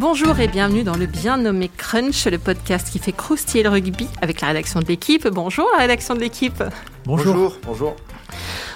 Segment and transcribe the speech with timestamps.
[0.00, 4.08] Bonjour et bienvenue dans le bien nommé Crunch, le podcast qui fait croustiller le rugby
[4.22, 5.28] avec la rédaction de l'équipe.
[5.28, 6.64] Bonjour la rédaction de l'équipe.
[7.04, 7.58] Bonjour.
[7.64, 7.94] Bonjour.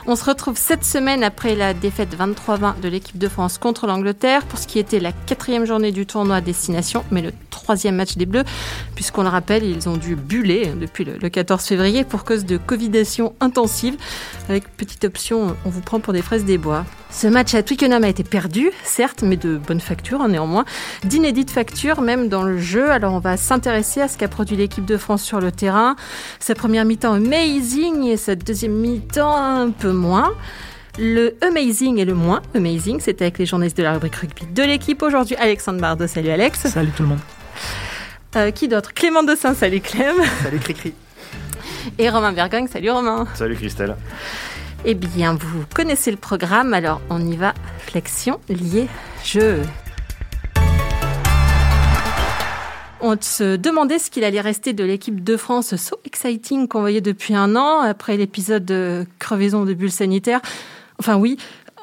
[0.07, 4.45] On se retrouve cette semaine après la défaite 23-20 de l'équipe de France contre l'Angleterre
[4.45, 7.33] pour ce qui était la quatrième journée du tournoi à destination, mais le
[7.65, 8.45] troisième match des Bleus,
[8.95, 13.35] puisqu'on le rappelle, ils ont dû buller depuis le 14 février pour cause de covidation
[13.41, 13.97] intensive.
[14.49, 16.85] Avec petite option, on vous prend pour des fraises des bois.
[17.11, 20.65] Ce match à Twickenham a été perdu, certes, mais de bonne facture hein, néanmoins,
[21.05, 22.91] d'inédite facture même dans le jeu.
[22.91, 25.97] Alors on va s'intéresser à ce qu'a produit l'équipe de France sur le terrain.
[26.41, 30.33] Sa première mi-temps amazing et sa deuxième mi-temps un peu moins.
[30.99, 34.63] Le amazing et le moins amazing, c'était avec les journalistes de la rubrique rugby de
[34.63, 35.37] l'équipe aujourd'hui.
[35.37, 36.69] Alexandre Bardot, salut Alex.
[36.69, 37.44] Salut tout le monde.
[38.37, 38.93] Euh, qui d'autre?
[38.93, 40.17] Clément Dossin, salut Clem.
[40.43, 40.93] Salut Cricri.
[41.99, 43.27] Et Romain Bergogne, salut Romain.
[43.35, 43.97] Salut Christelle.
[44.85, 47.55] Eh bien, vous connaissez le programme, alors on y va.
[47.79, 48.89] Flexion, lié,
[49.25, 49.63] jeu.
[53.01, 57.03] On se demandait ce qu'il allait rester de l'équipe de France so exciting qu'on voyait
[57.03, 60.41] depuis un an après l'épisode de crevaison de bulles sanitaires.
[60.99, 61.37] Enfin oui,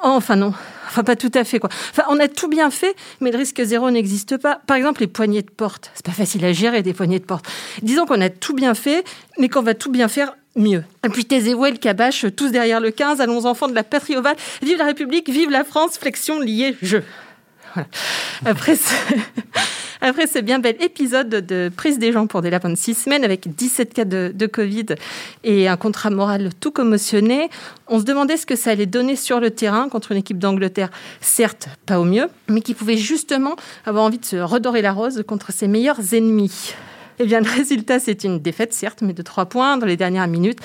[0.03, 0.53] enfin non,
[0.87, 1.69] enfin pas tout à fait quoi.
[1.91, 4.61] Enfin on a tout bien fait, mais le risque zéro n'existe pas.
[4.67, 7.45] Par exemple les poignées de porte, c'est pas facile à gérer des poignées de porte.
[7.81, 9.03] Disons qu'on a tout bien fait,
[9.37, 10.83] mais qu'on va tout bien faire mieux.
[11.05, 14.35] Et puis taisez-vous le cabache, tous derrière le 15, allons enfants de la patrie ovale,
[14.61, 17.03] vive la République, vive la France, flexion liée jeu.
[18.45, 18.93] Après, ce...
[20.03, 23.55] Après bien bel épisode de prise des gens pour des lapins de six semaines avec
[23.55, 24.87] 17 cas de, de, Covid
[25.43, 27.51] et un contrat moral tout commotionné,
[27.87, 30.89] on se demandait ce que ça allait donner sur le terrain contre une équipe d'Angleterre,
[31.21, 35.23] certes pas au mieux, mais qui pouvait justement avoir envie de se redorer la rose
[35.27, 36.73] contre ses meilleurs ennemis.
[37.23, 40.27] Eh bien, le résultat, c'est une défaite, certes, mais de trois points dans les dernières
[40.27, 40.57] minutes.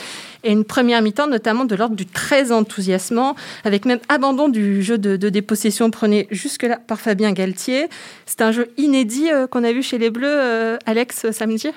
[0.43, 4.97] Et une première mi-temps, notamment de l'ordre du très enthousiasmant, avec même abandon du jeu
[4.97, 7.89] de, dépossession prôné jusque-là par Fabien Galtier.
[8.25, 11.69] C'est un jeu inédit euh, qu'on a vu chez les Bleus, euh, Alex, samedi?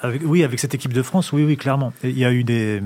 [0.00, 1.92] Avec, Oui, avec cette équipe de France, oui, oui, clairement.
[2.04, 2.80] Il y a eu des.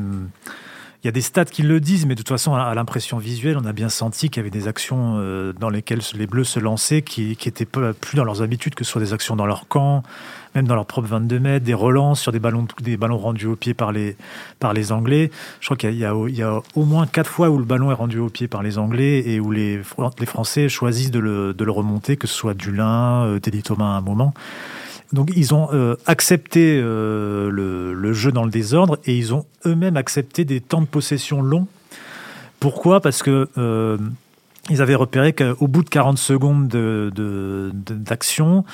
[1.07, 3.57] Il y a des stats qui le disent, mais de toute façon, à l'impression visuelle,
[3.63, 6.59] on a bien senti qu'il y avait des actions euh, dans lesquelles les Bleus se
[6.59, 9.69] lançaient qui, qui étaient plus dans leurs habitudes, que ce soit des actions dans leur
[9.69, 10.03] camp,
[10.57, 13.55] même dans leur propre 22 mètres, des relances sur des ballons, des ballons rendus au
[13.55, 14.17] pied par les,
[14.59, 15.31] par les Anglais.
[15.61, 16.13] Je crois qu'il y, a
[16.75, 19.39] au moins quatre fois où le ballon est rendu au pied par les Anglais et
[19.39, 19.83] où les,
[20.19, 23.95] les Français choisissent de le, de le remonter, que ce soit Dulin, euh, Teddy Thomas
[23.95, 24.35] à un moment.
[25.13, 29.97] Donc ils ont euh, accepté euh, le, jeu dans le désordre et ils ont eux-mêmes
[29.97, 31.67] accepté des temps de possession longs.
[32.61, 33.01] Pourquoi?
[33.01, 33.99] Parce que euh,
[34.71, 36.67] ils avaient repéré qu'au bout de 40 secondes
[37.79, 38.65] d'action,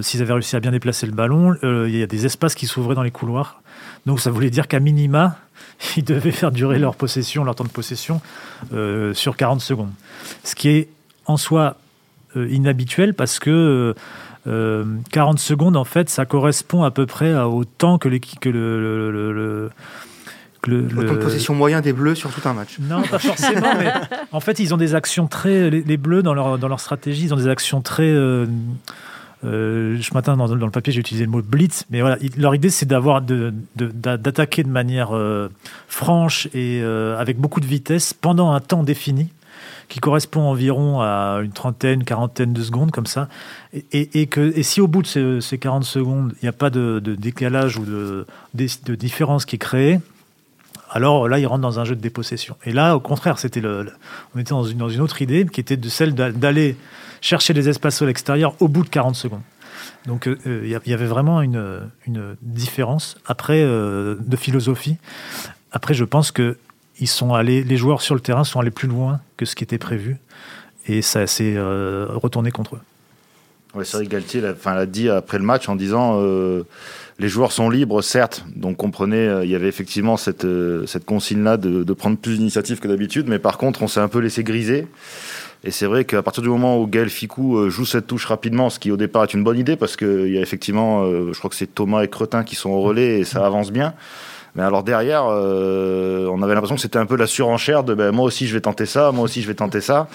[0.00, 2.94] s'ils avaient réussi à bien déplacer le ballon, il y a des espaces qui s'ouvraient
[2.94, 3.60] dans les couloirs.
[4.06, 5.36] Donc ça voulait dire qu'à minima,
[5.98, 8.22] ils devaient faire durer leur possession, leur temps de possession
[9.12, 9.92] sur 40 secondes.
[10.42, 10.88] Ce qui est
[11.26, 11.76] en soi
[12.34, 13.94] inhabituel parce que
[14.46, 19.32] 40 secondes, en fait, ça correspond à peu près au temps que, que le, le,
[19.32, 19.70] le
[20.68, 22.78] le, de possession moyen des Bleus sur tout un match.
[22.80, 23.74] Non, pas forcément.
[23.78, 23.92] mais
[24.32, 25.70] en fait, ils ont des actions très.
[25.70, 28.10] Les, les, Bleus, dans leur, dans leur stratégie, ils ont des actions très.
[28.10, 28.46] Euh,
[29.44, 32.54] euh, ce matin, dans, dans le papier, j'ai utilisé le mot blitz, mais voilà, leur
[32.54, 35.48] idée, c'est d'avoir de, d'attaquer de, de, manière euh,
[35.88, 39.28] franche et euh, avec beaucoup de vitesse pendant un temps défini
[39.88, 43.28] qui correspond environ à une trentaine, quarantaine de secondes, comme ça.
[43.92, 46.70] Et, que, et si au bout de ces, ces 40 secondes, il n'y a pas
[46.70, 48.26] de, décalage ou de,
[48.94, 50.00] différence qui est créée,
[50.90, 52.56] alors là, il rentre dans un jeu de dépossession.
[52.64, 53.92] Et là, au contraire, c'était le,
[54.34, 56.76] on était dans une, dans une autre idée qui était de celle d'aller
[57.20, 59.42] chercher des espaces à l'extérieur au bout de 40 secondes.
[60.06, 64.96] Donc il euh, y, y, avait vraiment une, une différence après euh, de philosophie.
[65.72, 66.56] Après, je pense que
[66.98, 69.64] ils sont allés, les joueurs sur le terrain sont allés plus loin que ce qui
[69.64, 70.16] était prévu,
[70.86, 72.80] et ça s'est euh, retourné contre eux.
[73.74, 76.62] Ouais, c'est vrai que Galtier l'a dit après le match en disant euh,
[77.18, 80.46] les joueurs sont libres, certes, donc comprenez, euh, il y avait effectivement cette,
[80.86, 84.08] cette consigne-là de, de, prendre plus d'initiative que d'habitude, mais par contre, on s'est un
[84.08, 84.86] peu laissé griser.
[85.64, 88.78] Et c'est vrai qu'à partir du moment où Gaël Ficou joue cette touche rapidement, ce
[88.78, 91.56] qui au départ est une bonne idée, parce qu'il y a effectivement, je crois que
[91.56, 93.94] c'est Thomas et Cretin qui sont au relais et ça avance bien.
[94.56, 98.10] Mais alors derrière, euh, on avait l'impression que c'était un peu la surenchère de ben,
[98.10, 100.08] moi aussi je vais tenter ça, moi aussi je vais tenter ça.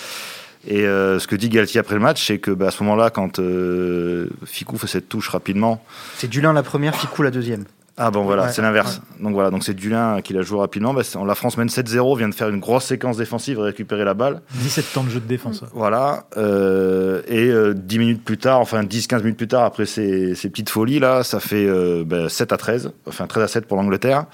[0.67, 3.09] Et euh, ce que dit Galtier après le match, c'est que bah, à ce moment-là,
[3.09, 5.83] quand euh, Ficou fait cette touche rapidement.
[6.17, 7.65] C'est Dulin la première, Ficou la deuxième.
[7.97, 9.01] Ah bon voilà, ouais, c'est l'inverse.
[9.17, 9.23] Ouais.
[9.23, 10.93] Donc voilà, donc c'est Dulin qui l'a joué rapidement.
[10.93, 14.13] Bah, la France mène 7-0, vient de faire une grosse séquence défensive et récupérer la
[14.13, 14.41] balle.
[14.55, 15.63] 17 temps de jeu de défense.
[15.73, 16.25] Voilà.
[16.37, 20.69] Euh, et 10 minutes plus tard, enfin 10-15 minutes plus tard, après ces, ces, petites
[20.69, 21.67] folies là, ça fait
[22.03, 24.25] bah, 7 à 13, enfin 13 à 7 pour l'Angleterre.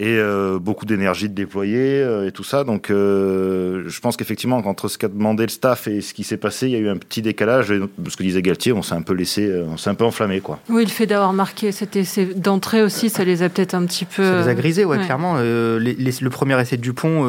[0.00, 2.62] Et euh, beaucoup d'énergie de déployer euh, et tout ça.
[2.62, 6.36] Donc, euh, je pense qu'effectivement, entre ce qu'a demandé le staff et ce qui s'est
[6.36, 7.72] passé, il y a eu un petit décalage.
[7.72, 10.40] Et ce que disait Galtier, on s'est un peu laissé, on s'est un peu enflammé,
[10.40, 10.60] quoi.
[10.68, 14.04] Oui, le fait d'avoir marqué cet essai d'entrée aussi, ça les a peut-être un petit
[14.04, 14.22] peu.
[14.22, 15.36] Ça les a grisés, ouais, clairement.
[15.38, 17.24] le premier essai de Dupont.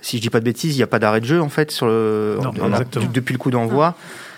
[0.00, 1.70] si je dis pas de bêtises, il n'y a pas d'arrêt de jeu en fait
[1.70, 2.38] sur le,
[3.12, 3.96] depuis le coup d'envoi.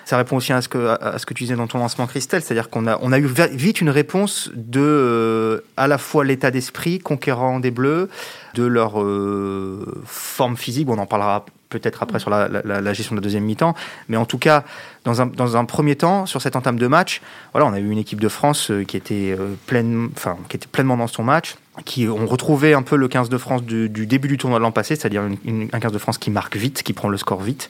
[0.09, 2.41] Ça répond aussi à ce que, à ce que tu disais dans ton lancement, Christelle,
[2.41, 6.51] c'est-à-dire qu'on a, on a eu vite une réponse de euh, à la fois l'état
[6.51, 8.09] d'esprit conquérant des Bleus,
[8.55, 13.21] de leur euh, forme physique, on en parlera peut-être après sur la, la, gestion de
[13.21, 13.75] la deuxième mi-temps,
[14.09, 14.65] mais en tout cas,
[15.05, 17.21] dans un, dans un premier temps, sur cette entame de match,
[17.53, 20.69] voilà, on a eu une équipe de France euh, qui était, pleine, enfin, qui était
[20.69, 24.29] pleinement dans son match, qui ont retrouvé un peu le 15 de France du, début
[24.29, 27.11] du tournoi de l'an passé, c'est-à-dire un 15 de France qui marque vite, qui prend
[27.11, 27.69] le score vite.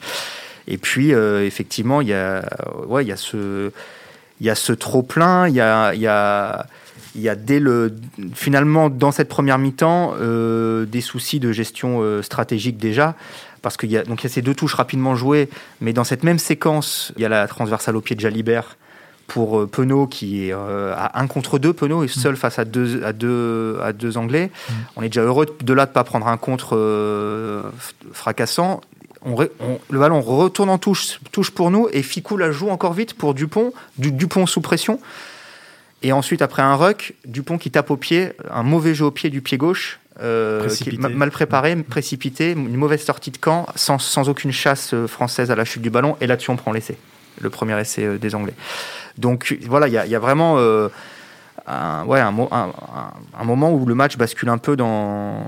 [0.68, 2.44] Et puis, euh, effectivement, il y a,
[2.86, 3.72] ouais, il y a ce,
[4.40, 5.48] il y a ce trop plein.
[5.48, 6.66] Il y a, il y a,
[7.14, 7.96] il y a dès le,
[8.34, 13.14] finalement, dans cette première mi-temps, euh, des soucis de gestion euh, stratégique déjà.
[13.62, 15.48] Parce qu'il y a, donc il y a ces deux touches rapidement jouées,
[15.80, 18.76] mais dans cette même séquence, il y a la transversale au pied de Jalibert
[19.26, 21.72] pour Penaud qui est à un contre deux.
[21.72, 24.50] Penaud est seul face à deux, à deux, à deux Anglais.
[24.50, 24.72] Mm.
[24.96, 27.62] On est déjà heureux de là de pas prendre un contre
[28.12, 28.80] fracassant
[29.36, 33.34] le ballon retourne en touche, touche pour nous et Ficou la joue encore vite pour
[33.34, 35.00] Dupont, du, Dupont sous pression.
[36.02, 39.30] Et ensuite, après un ruck, Dupont qui tape au pied, un mauvais jeu au pied
[39.30, 40.68] du pied gauche, euh,
[41.10, 45.64] mal préparé, précipité, une mauvaise sortie de camp, sans, aucune chasse euh, française à la
[45.64, 46.16] chute du ballon.
[46.20, 46.96] Et là-dessus, on prend l'essai,
[47.40, 48.54] le premier essai euh, des Anglais.
[49.16, 50.56] Donc voilà, il y, a vraiment
[51.68, 55.46] un, ouais, un, moment où le match bascule un peu dans,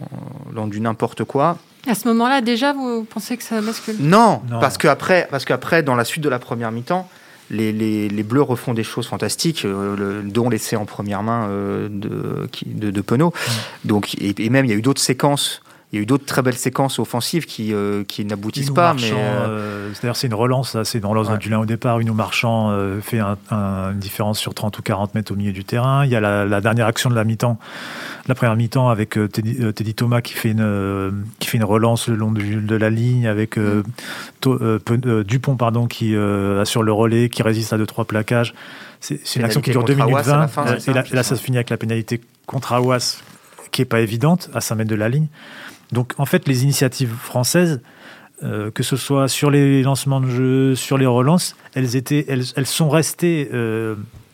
[0.55, 1.59] dans du n'importe quoi.
[1.89, 3.97] À ce moment-là, déjà, vous pensez que ça bascule?
[4.01, 7.09] Non, parce qu'après, parce qu'après, dans la suite de la première mi-temps,
[7.51, 11.49] les, les, les, Bleus refont des choses fantastiques, euh, le, dont l'essai en première main
[11.49, 13.33] euh, de, de, de Penaud.
[13.85, 16.43] Donc, et, même, il y a eu d'autres séquences il y a eu d'autres très
[16.43, 18.95] belles séquences offensives qui, euh, qui n'aboutissent pas.
[18.95, 19.13] mais
[19.93, 22.01] C'est-à-dire c'est une relance, c'est dans l'ordre du lin au départ.
[22.01, 26.05] Une Marchand fait un, une différence sur 30 ou 40 mètres au milieu du terrain.
[26.05, 27.59] Il y a la, la dernière action de la mi-temps
[28.31, 29.29] la première mi-temps avec euh,
[29.61, 32.91] euh, Teddy, Thomas qui fait une euh, qui fait une relance le long de, la
[32.91, 33.59] ligne avec
[34.43, 38.55] Dupont pardon qui assure le relais qui résiste à deux trois plaquages
[39.01, 40.47] c'est une action qui dure 2 minutes 20
[40.87, 43.19] et là, ça se finit avec la pénalité contre Awas
[43.71, 45.27] qui est pas évidente à 5 mètres de la ligne
[45.93, 47.81] donc en fait les initiatives françaises
[48.75, 52.67] que ce soit sur les lancements de jeu, sur les relances, elles, étaient, elles, elles
[52.67, 53.51] sont restées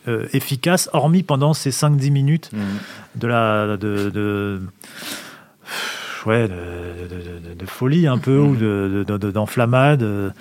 [0.07, 2.59] euh, efficace, hormis pendant ces 5-10 minutes mmh.
[3.15, 3.75] de la.
[3.75, 4.61] De, de,
[6.25, 9.03] ouais, de, folie un peu, ou mmh.
[9.33, 10.33] d'enflammade.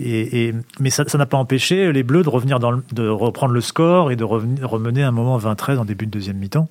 [0.00, 4.10] et, mais ça n'a pas empêché les Bleus de, revenir dans de reprendre le score
[4.10, 6.68] et de revenir, remener un moment 20-13 en début de deuxième mi-temps.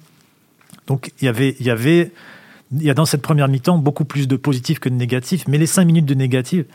[0.87, 1.55] Donc il y avait.
[1.61, 2.11] Il y avait
[2.73, 5.57] il y a dans cette première mi-temps beaucoup plus de positifs que de négatifs, mais
[5.57, 6.65] les 5 minutes de négatifs,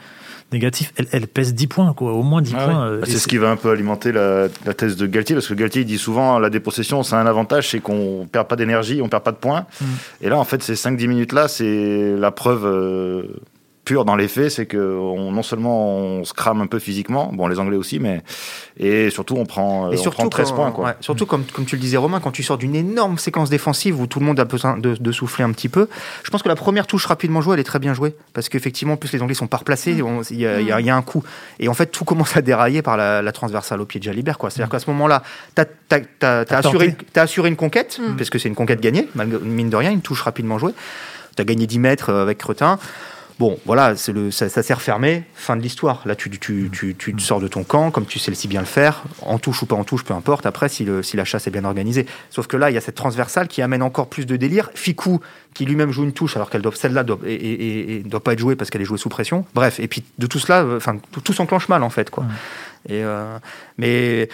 [0.53, 2.87] négatif, elle, pèse 10 points, quoi, au moins 10 ah points.
[2.87, 5.55] Euh, bah, c'est ce qui va un peu alimenter la, thèse de Galtier, parce que
[5.55, 9.23] Galtier dit souvent la dépossession, c'est un avantage, c'est qu'on perd pas d'énergie, on perd
[9.23, 9.67] pas de points.
[9.81, 9.85] Mm.
[10.23, 12.67] Et là, en fait, ces 5-10 minutes-là, c'est la preuve.
[12.67, 13.23] Euh,
[13.87, 17.47] pur dans les faits, c'est que non seulement on se crame un peu physiquement, bon
[17.47, 18.23] les Anglais aussi, mais
[18.79, 20.73] et surtout on prend, et surtout 13 points.
[20.73, 20.97] Quoi.
[21.01, 24.09] surtout comme, comme tu le disais Romain, quand tu sors d'une énorme séquence défensive où
[24.09, 25.89] tout le monde a besoin de, souffler un petit peu,
[26.25, 28.97] je pense que la première touche rapidement jouée, elle est très bien jouée, parce qu'effectivement,
[28.97, 30.23] plus les Anglais sont pas replacés, mm.
[30.31, 31.23] il y, a un coup.
[31.61, 34.37] Et en fait, tout commence à dérailler par la, transversale au pied de Jalibert.
[34.41, 34.71] C'est-à-dire mm.
[34.71, 35.23] qu'à ce moment-là,
[35.55, 35.63] tu
[36.23, 38.17] as, assuré, assuré une conquête, mm.
[38.17, 40.75] parce que c'est une conquête gagnée, mine de rien, une touche rapidement jouée.
[41.37, 42.79] Tu as gagné 10 mètres euh, avec Cretin.
[43.39, 46.01] Bon, voilà, le, ça, ça s'est refermé, fin de l'histoire.
[46.07, 48.49] Là, tu, tu, tu, tu, te sors de ton camp, comme tu sais le si
[48.49, 51.19] bien le faire, en touche ou pas en touche, peu importe, après, si, le, si
[51.19, 52.07] la chasse est bien organisée.
[52.31, 54.71] Sauf que là, il y a cette transversale qui amène encore plus de délire.
[54.75, 55.21] Ficou,
[55.53, 58.57] qui lui-même joue une touche, alors qu'elle doit, celle-là doit, et, doit pas être jouée
[58.57, 59.45] parce qu'elle est jouée sous pression.
[59.55, 62.25] Bref, et puis de tout cela, enfin, tout, s'enclenche mal, en fait, quoi.
[62.89, 63.39] Et, euh,
[63.77, 64.31] mais.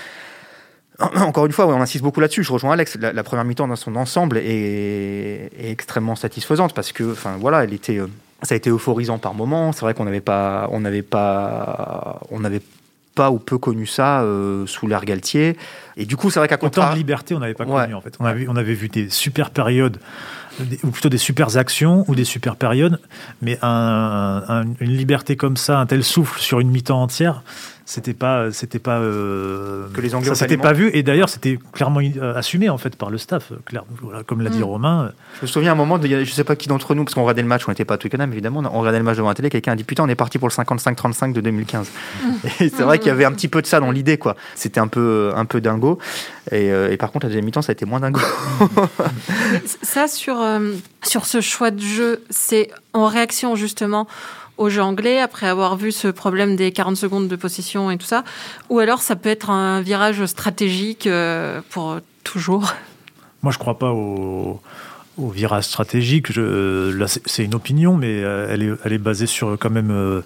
[1.16, 2.44] Encore une fois, on insiste beaucoup là-dessus.
[2.44, 2.96] Je rejoins Alex.
[3.00, 7.72] La, première mi-temps dans son ensemble est, est, extrêmement satisfaisante parce que, enfin, voilà, elle
[7.72, 7.98] était.
[7.98, 8.06] Euh,
[8.42, 9.72] ça a été euphorisant par moments.
[9.72, 12.62] C'est vrai qu'on n'avait pas, on n'avait pas, on n'avait
[13.14, 15.56] pas ou peu connu ça euh, sous l'ère Galtier.
[15.96, 18.14] Et du coup, c'est vrai qu'à contraire, de liberté, on n'avait pas connu en fait.
[18.20, 19.98] On, avait, on avait vu des super périodes,
[20.82, 22.98] ou plutôt des super actions ou des super périodes,
[23.42, 27.42] mais une liberté comme ça, un tel souffle sur une mi-temps entière,
[27.84, 31.58] c'était pas c'était pas euh, que les Anglais ça s'était pas vu et d'ailleurs c'était
[31.72, 33.84] clairement euh, assumé en fait par le staff clair,
[34.26, 34.64] comme l'a dit mm.
[34.64, 37.22] Romain je me souviens un moment de, je sais pas qui d'entre nous parce qu'on
[37.22, 39.34] regardait le match on n'était pas à Twickenham évidemment on regardait le match devant la
[39.34, 42.30] télé quelqu'un a dit putain on est parti pour le 55-35 de 2015 mm.
[42.60, 44.80] et c'est vrai qu'il y avait un petit peu de ça dans l'idée quoi c'était
[44.80, 45.98] un peu un peu dingo
[46.50, 48.16] Et, par contre, la deuxième mi-temps, ça a été moins dingue.
[49.82, 50.44] ça, sur,
[51.02, 54.06] sur ce choix de jeu, c'est en réaction justement
[54.62, 58.06] au jeu anglais après avoir vu ce problème des 40 secondes de possession et tout
[58.06, 58.24] ça
[58.70, 61.08] Ou alors ça peut être un virage stratégique
[61.70, 62.72] pour toujours?
[63.42, 64.60] Moi, je crois pas au
[65.18, 66.34] virage stratégique.
[66.36, 70.22] là, c'est une opinion, mais euh, elle est, basée sur quand même euh,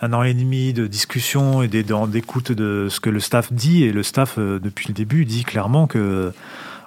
[0.00, 3.84] un an et demi de discussion et d'écoute de ce que le staff dit.
[3.84, 6.32] Et le staff, euh, depuis le début, dit clairement que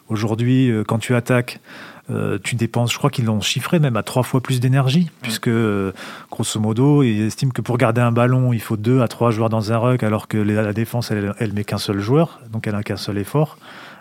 [0.10, 1.60] aujourd'hui, quand tu attaques,
[2.43, 5.50] tu dépenses, je crois qu'ils l'ont chiffré même à trois fois plus d'énergie, puisque
[6.29, 9.50] grosso modo, ils estiment que pour garder un ballon, il faut deux à trois joueurs
[9.50, 12.74] dans un ruck, alors que la défense, elle, elle met qu'un seul joueur, donc elle
[12.74, 13.57] n'a qu'un seul effort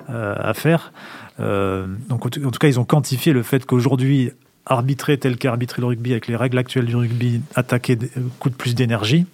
[0.08, 0.92] à faire.
[1.40, 4.30] Euh, donc en tout cas, ils ont quantifié le fait qu'aujourd'hui,
[4.66, 8.74] arbitrer tel qu'arbitrer le rugby avec les règles actuelles du rugby, attaquer euh, coûte plus
[8.74, 9.26] d'énergie,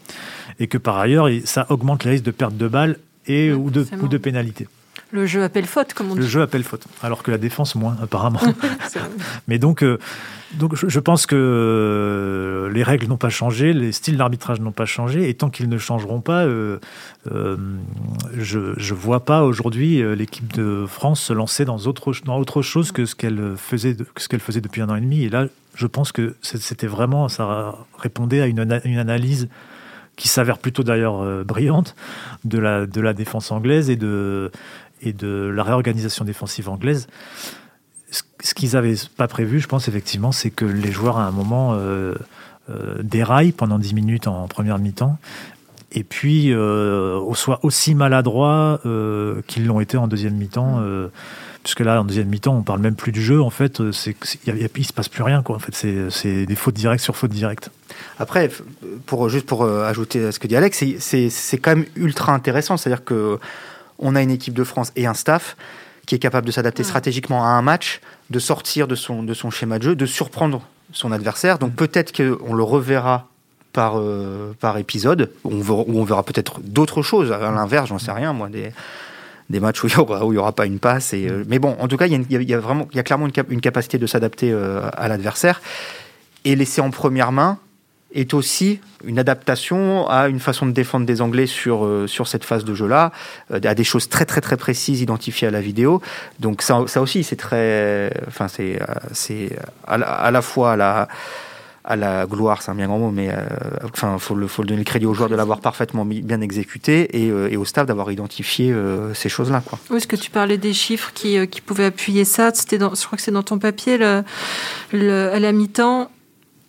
[0.59, 2.97] et que par ailleurs, ça augmente les risques de perte de balles
[3.27, 4.67] et ou de, ou de pénalité.
[5.13, 6.21] Le jeu appelle faute, comme on dit.
[6.21, 8.41] Le jeu appelle faute, alors que la défense moins, apparemment.
[9.49, 9.99] Mais donc, euh,
[10.55, 14.87] donc je, pense que euh, les règles n'ont pas changé, les styles d'arbitrage n'ont pas
[14.87, 16.79] changé, et tant qu'ils ne changeront pas, euh,
[17.27, 22.93] je ne vois pas aujourd'hui l'équipe de France se lancer dans autre, dans autre chose
[22.93, 25.25] que ce qu'elle faisait, ce qu'elle faisait depuis un an et demi.
[25.25, 29.49] Et là, je pense que c'était vraiment, ça répondait à une, une analyse
[30.17, 31.97] qui s'avère plutôt d'ailleurs brillante
[32.45, 34.51] de la, de la défense anglaise et de,
[35.01, 37.09] et de la réorganisation défensive anglaise.
[38.43, 41.75] Ce qu'ils n'avaient pas prévu, je pense effectivement, c'est que les joueurs à un moment
[41.75, 42.15] euh,
[42.71, 45.17] euh, déraillent pendant 10 minutes en première mi-temps
[45.93, 50.81] et puis euh, soient aussi maladroits euh, qu'ils l'ont été en deuxième mi-temps.
[51.65, 53.43] puisque là, en deuxième mi-temps, on parle même plus du jeu.
[53.43, 54.15] En fait, c'est
[54.47, 55.43] il ne se passe plus rien.
[55.43, 55.57] Quoi.
[55.57, 55.75] En fait,
[56.11, 57.71] c'est des fautes directes sur fautes directes.
[58.19, 58.51] Après,
[59.07, 62.77] pour, juste pour ajouter à ce que dit Alex, c'est quand même ultra intéressant.
[62.77, 63.39] C'est-à-dire que
[64.01, 65.57] on a une équipe de France et un staff
[66.07, 69.51] qui est capable de s'adapter stratégiquement à un match, de sortir de son, de son
[69.51, 71.59] schéma de jeu, de surprendre son adversaire.
[71.59, 73.29] Donc peut-être qu'on le reverra
[73.73, 77.31] par, euh, par épisode, où on verra, peut-être d'autres choses.
[77.31, 78.73] À l'inverse, j'en sais rien, moi, des,
[79.49, 81.13] des matchs où il n'y aura, aura, pas une passe.
[81.13, 83.27] Et, euh, mais bon, en tout cas, il y, a, vraiment, il y a clairement
[83.27, 85.61] une, capacité de s'adapter euh, à l'adversaire.
[86.45, 87.59] Et laisser en première main,
[88.13, 92.45] est aussi une adaptation à une façon de défendre des Anglais sur, euh, sur cette
[92.45, 93.13] phase de jeu-là,
[93.53, 96.03] euh, à des choses très très très précises identifiées à la vidéo.
[96.39, 98.13] Donc ça, ça aussi, c'est très...
[98.27, 99.51] Enfin, c'est, euh, c'est
[99.87, 101.09] à, la, fois à la
[101.97, 103.35] la gloire, c'est un bien grand mot, mais
[103.83, 107.29] enfin, faut le, faut donner le crédit aux joueurs de l'avoir parfaitement bien exécuté et,
[107.29, 108.73] et au staff d'avoir identifié
[109.15, 109.79] ces choses-là, quoi.
[109.89, 113.17] Oui, est-ce que tu parlais des chiffres qui, qui pouvaient appuyer ça C'était, je crois
[113.17, 114.23] que c'est dans ton papier, à
[114.93, 116.11] la mi-temps,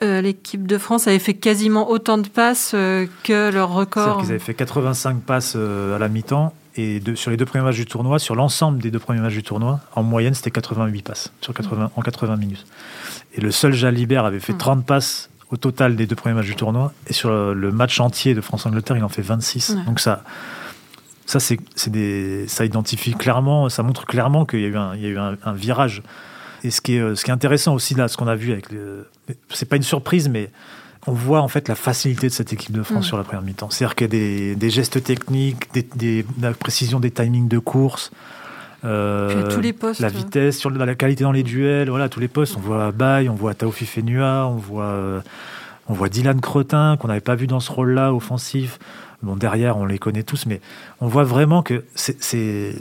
[0.04, 4.22] euh, l'équipe de France avait fait quasiment autant de passes euh, que leur record.
[4.24, 7.76] Ils avaient fait 85 passes euh, à la mi-temps et sur les deux premiers matchs
[7.76, 11.32] du tournoi, sur l'ensemble des deux premiers matchs du tournoi, en moyenne, c'était 88 passes
[11.42, 12.66] sur 80, en 80 minutes.
[13.36, 14.84] Et le seul Jalibert avait fait 30 hmm.
[14.84, 16.94] passes au total des deux premiers matchs du tournoi.
[17.08, 19.76] Et sur le match entier de France-Angleterre, il en fait 26.
[19.86, 20.24] Donc ça,
[21.26, 25.02] ça, c'est, des, ça identifie clairement, ça montre clairement qu'il y a eu un, il
[25.02, 26.02] y a eu un virage
[26.64, 28.52] et ce qui est, euh, ce qui est intéressant aussi, là, ce qu'on a vu
[28.52, 28.72] avec.
[28.72, 29.08] Le...
[29.50, 30.50] C'est pas une surprise, mais
[31.08, 33.08] on voit en fait la facilité de cette équipe de France mm.
[33.08, 33.70] sur la première mi-temps.
[33.70, 37.60] C'est-à-dire qu'il y a des, des, gestes techniques, des, des, la précision des timings de
[37.60, 38.12] course.
[38.84, 42.28] Euh, tous les postes, la vitesse, sur la, qualité dans les duels, voilà, tous les
[42.28, 42.56] postes.
[42.58, 45.22] On voit Baye, on voit Taofi Fenua, on voit, euh,
[45.88, 48.80] on voit Dylan Cretin, qu'on n'avait pas vu dans ce rôle-là, offensif.
[49.22, 50.62] Bon, derrière, on les connaît tous, mais
[51.00, 52.74] on voit vraiment que c'est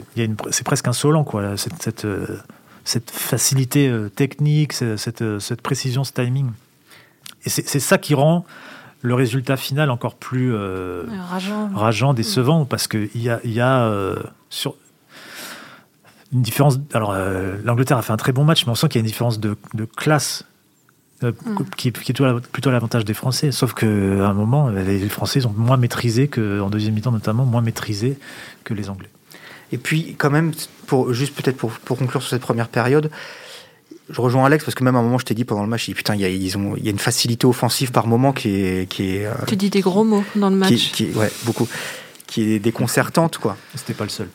[0.65, 2.07] presque insolent, quoi, cette, cette,
[2.83, 6.49] cette facilité euh, technique, cette, euh, cette, précision, ce timing.
[7.45, 8.45] Et c'est ça qui rend
[9.01, 11.05] le résultat final encore plus euh,
[11.73, 12.13] rageant.
[12.13, 13.91] décevant, parce qu'il y a, y a
[14.51, 14.75] sur
[16.31, 16.77] une différence.
[16.93, 17.15] Alors,
[17.63, 19.39] l'Angleterre a fait un très bon match, mais on sent qu'il y a une différence
[19.39, 20.45] de, de classe
[21.23, 21.31] mm.
[21.77, 23.51] qui, qui, est plutôt à l'avantage des Français.
[23.51, 27.63] Sauf qu'à un moment, les Français ont moins maîtrisé, que, en deuxième mi-temps notamment, moins
[27.63, 28.19] maîtrisé
[28.63, 29.09] que les Anglais.
[29.71, 30.51] Et puis, quand même,
[30.87, 33.09] pour, juste peut-être pour, pour, conclure sur cette première période,
[34.09, 35.89] je rejoins Alex parce que même à un moment, je t'ai dit pendant le match,
[35.91, 38.49] putain, il y a, ils ont, il y a une facilité offensive par moment qui
[38.49, 38.89] est.
[38.89, 40.69] Qui est euh, tu dis des gros mots dans le match.
[40.69, 41.67] Qui, qui, ouais, beaucoup.
[42.27, 43.57] Qui est déconcertante, quoi.
[43.75, 44.27] C'était pas le seul.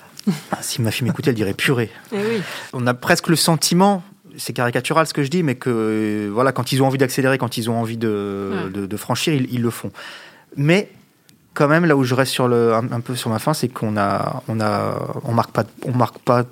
[0.51, 1.91] Ah, si ma fille m'écoutait, elle dirait purée.
[2.13, 2.43] Eh oui.
[2.73, 4.03] On a presque le sentiment,
[4.37, 7.39] c'est caricatural ce que je dis, mais que euh, voilà, quand ils ont envie d'accélérer,
[7.39, 9.93] quand ils ont envie de, de, de franchir, ils, ils, le font.
[10.57, 10.91] Mais
[11.57, 13.97] quand même, là où je reste sur le, un, peu sur ma fin, c'est qu'on
[13.97, 14.95] a, on a,
[15.25, 16.45] on marque pas, on marque pas,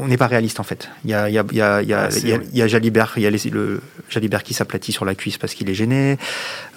[0.00, 0.90] on n'est pas réaliste en fait.
[1.04, 2.08] Il y a, il y a, il y a, il y a,
[2.52, 5.54] il y a Jalibert, il y a le Jalibert qui s'aplatit sur la cuisse parce
[5.54, 6.18] qu'il est gêné.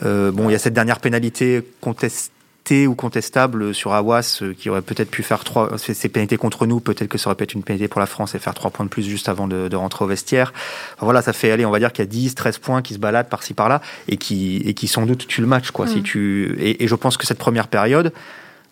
[0.05, 2.31] Euh, bon, il y a cette dernière pénalité contestée
[2.71, 7.07] ou contestable sur Awas, qui aurait peut-être pu faire trois, ces pénalités contre nous, peut-être
[7.07, 8.89] que ça aurait pu être une pénalité pour la France et faire trois points de
[8.89, 10.51] plus juste avant de, rentrer au vestiaire.
[10.99, 12.99] voilà, ça fait, aller, on va dire qu'il y a 10, 13 points qui se
[12.99, 15.87] baladent par-ci par-là et qui, et qui sans doute tuent le match, quoi.
[15.87, 16.03] Si mm.
[16.03, 18.11] tu, et, et je pense que cette première période,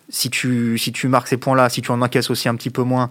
[0.08, 2.82] si tu, si tu marques ces points-là, si tu en encaisses aussi un petit peu
[2.82, 3.10] moins,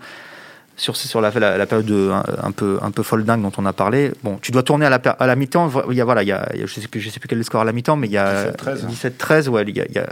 [0.75, 3.73] sur, sur la, la, période de, un, peu, un peu folle dingue dont on a
[3.73, 5.71] parlé, bon, tu dois tourner à la, à la mi-temps.
[5.89, 7.39] Il y a, voilà, il y a, je sais plus, je sais plus quel est
[7.39, 9.95] le score à la mi-temps, mais il y a 17-13, ouais, il y a, il
[9.95, 10.07] y a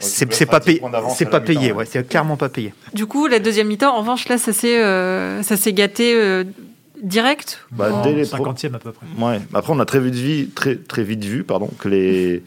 [0.00, 0.82] c'est pas payé,
[1.14, 2.74] c'est pas payé, ouais, c'est clairement pas payé.
[2.94, 6.44] Du coup, la deuxième mi-temps, en revanche, là, ça s'est, euh, ça s'est gâté euh,
[7.02, 7.60] direct.
[7.70, 9.06] Bah, dès les 50e à peu près.
[9.18, 9.40] Ouais.
[9.54, 12.42] Après, on a très vite vu, très, très vite vu, pardon, que les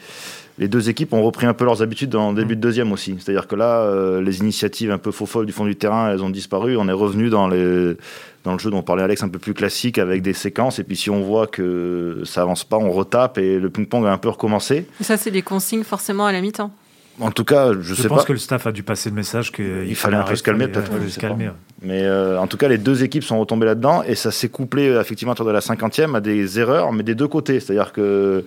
[0.60, 3.16] les deux équipes ont repris un peu leurs habitudes dans le début de deuxième aussi.
[3.20, 6.24] C'est-à-dire que là, euh, les initiatives un peu faux folles du fond du terrain, elles
[6.24, 6.78] ont disparu.
[6.78, 7.96] On est revenu dans, les,
[8.44, 10.78] dans le jeu dont parlait Alex, un peu plus classique avec des séquences.
[10.78, 14.12] Et puis si on voit que ça avance pas, on retape et le ping-pong a
[14.12, 14.86] un peu recommencé.
[15.02, 16.72] Ça, c'est des consignes forcément à la mi-temps.
[17.20, 18.08] En tout cas, je, sais pas.
[18.08, 20.44] Je pense que le staff a dû passer le message qu'il fallait, un peu se
[20.44, 20.92] calmer, peut-être.
[21.82, 24.86] Mais euh, en tout cas, les deux équipes sont retombées là-dedans et ça s'est couplé
[24.86, 27.60] effectivement autour de la cinquantième à des erreurs, mais des deux côtés.
[27.60, 28.46] C'est-à-dire que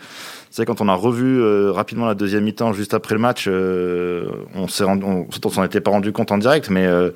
[0.56, 4.26] c'est quand on a revu euh, rapidement la deuxième mi-temps juste après le match, euh,
[4.54, 7.10] on s'en était pas rendu compte en direct, mais euh,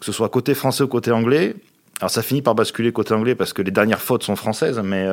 [0.00, 1.56] que ce soit côté français ou côté anglais,
[2.00, 5.06] alors ça finit par basculer côté anglais parce que les dernières fautes sont françaises, mais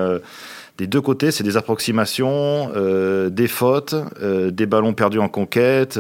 [0.78, 2.72] des deux côtés, c'est des approximations,
[3.30, 6.00] des fautes, des ballons perdus en conquête.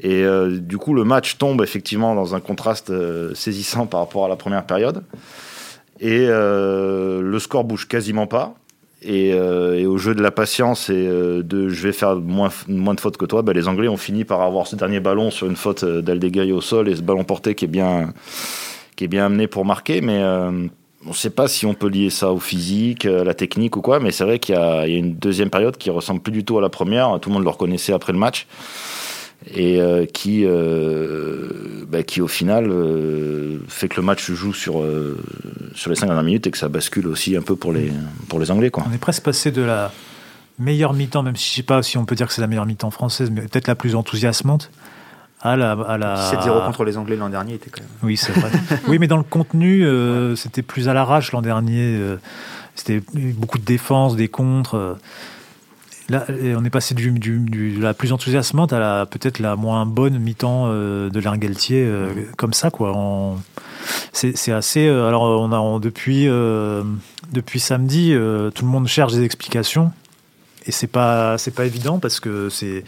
[0.00, 0.24] et
[0.60, 2.92] du coup, le match tombe effectivement dans un contraste
[3.34, 5.02] saisissant par rapport à la première période.
[5.98, 8.54] Et le score bouge quasiment pas.
[9.06, 12.94] Euh, et, au jeu de la patience et euh, de je vais faire moins, moins
[12.94, 15.46] de fautes que toi, ben, les Anglais ont fini par avoir ce dernier ballon sur
[15.46, 18.12] une faute euh, d'Aldeguerri au sol et ce ballon porté qui est bien,
[18.96, 20.02] qui est bien amené pour marquer.
[20.02, 20.22] Mais
[21.06, 23.80] on ne sait pas si on peut lier ça au physique, à la technique ou
[23.80, 24.00] quoi.
[24.00, 26.60] Mais c'est vrai qu'il y, a une deuxième période qui ressemble plus du tout à
[26.60, 27.18] la première.
[27.20, 28.46] Tout le monde le reconnaissait après le match
[29.54, 34.52] et euh, qui, euh, bah, qui au final euh, fait que le match se joue
[34.52, 34.84] sur,
[35.74, 37.90] sur les 5 dernières minutes et que ça bascule aussi un peu pour les,
[38.28, 38.70] pour les Anglais.
[38.74, 39.92] On est presque passé de la
[40.58, 42.46] meilleure mi-temps, même si je ne sais pas si on peut dire que c'est la
[42.46, 44.70] meilleure mi-temps française, mais peut-être la plus enthousiasmante.
[45.42, 46.16] À la, à la...
[46.16, 47.90] 7-0 contre les Anglais l'an dernier était quand même.
[48.02, 48.50] Oui, c'est vrai.
[48.88, 49.86] oui, mais dans le contenu,
[50.36, 51.98] c'était plus à l'arrache l'an dernier.
[52.74, 54.98] c'était beaucoup de défense, des contres.
[56.10, 60.18] Là, on est passé du, de la plus enthousiasmante à la peut-être la moins bonne
[60.18, 62.92] mi-temps euh, de l'Argaltier, euh, comme ça, quoi.
[64.12, 64.88] C'est assez.
[64.88, 66.26] Euh, alors, on a depuis
[67.32, 68.12] depuis samedi,
[68.54, 69.92] tout le monde cherche des explications,
[70.66, 72.82] et c'est pas c'est pas évident parce que c'est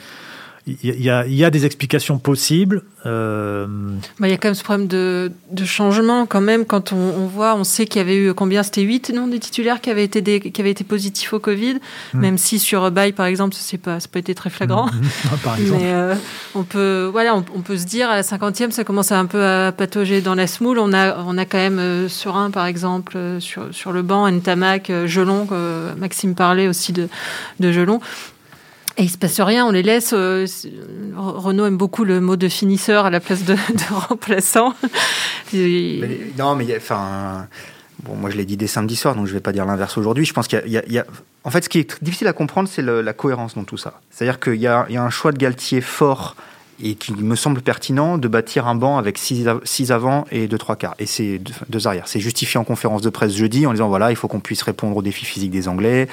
[0.66, 2.82] il y, y, a des explications possibles.
[3.04, 3.66] Euh...
[4.20, 6.66] Bah, il y a quand même ce problème de, de changement quand même.
[6.66, 9.40] Quand on, on voit, on sait qu'il y avait eu combien C'était 8 non, des
[9.40, 11.80] titulaires qui avaient été, qui avaient été positifs au Covid.
[12.14, 12.20] Hmm.
[12.20, 14.86] Même si sur Bail, par exemple, ce n'a pas, pas été très flagrant.
[14.86, 15.36] Hmm.
[15.42, 15.80] par exemple.
[15.80, 16.14] Mais euh,
[16.54, 19.44] on, peut, voilà, on, peut se dire, à la 50e, ça commence à un peu
[19.44, 20.78] à patauger dans la smoule.
[20.78, 24.30] On a, on a quand même euh, Surin, par exemple, euh, sur, sur le banc,
[24.30, 25.48] Ntamak, Gelon,
[25.98, 27.08] Maxime parlait aussi de,
[27.58, 28.00] de Gelon.
[28.96, 30.12] Et il se passe rien, on les laisse.
[30.12, 30.46] Euh,
[31.16, 33.56] Renault aime beaucoup le mot de finisseur à la place de,
[34.08, 34.74] remplaçant.
[36.38, 37.48] non, mais enfin.
[38.04, 39.96] Bon, moi je l'ai dit dès samedi soir, donc je ne vais pas dire l'inverse
[39.96, 40.24] aujourd'hui.
[40.24, 41.06] Je pense qu'il y, a.
[41.44, 44.00] En fait, ce qui est difficile à comprendre, c'est la cohérence dans tout ça.
[44.10, 46.34] C'est-à-dire qu'il y, a un choix de Galtier fort
[46.82, 50.76] et qui me semble pertinent de bâtir un banc avec 6 avant et 2 trois
[50.76, 50.94] quarts.
[50.98, 52.08] Et c'est deux, arrières.
[52.08, 54.96] C'est justifié en conférence de presse jeudi en disant voilà, il faut qu'on puisse répondre
[54.96, 56.08] aux défis physiques des Anglais.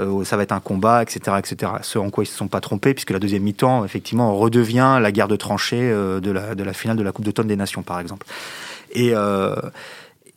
[0.00, 1.72] Euh, ça va être un combat, etc., etc.
[1.82, 5.12] Ce en quoi ils se sont pas trompés, puisque la deuxième mi-temps, effectivement, redevient la
[5.12, 7.82] guerre de tranchées euh, de, la, de la finale de la Coupe d'automne des Nations,
[7.82, 8.26] par exemple.
[8.92, 9.54] Et, euh,